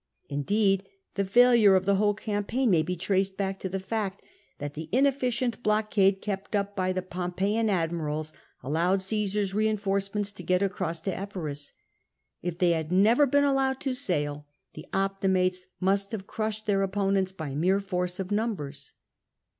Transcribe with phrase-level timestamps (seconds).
[0.29, 4.23] Indeed, the failure (5 the whole campaign may be traced back to the fact
[4.57, 8.33] that the inefficient blockade kept up by the Pompeian admirals
[8.63, 11.73] allowed Caesar's rein forcements to get across to Epirus.
[12.41, 17.31] If they had never been allowed to sail, the Optimates must have crushed their opponents
[17.31, 18.93] by mere force of numbers.